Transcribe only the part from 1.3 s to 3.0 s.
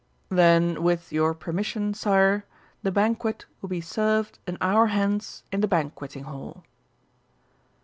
permission, Sire, the